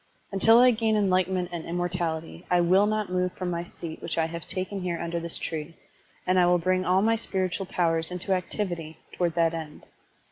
[0.31, 4.25] Until I gain enlightenment and immortality, I will not move from my seat which I
[4.25, 5.75] have taken here under this tree,
[6.25, 9.85] and I will bring all my spiritual powers into activity toward that end.